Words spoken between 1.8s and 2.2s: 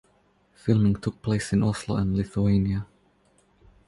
and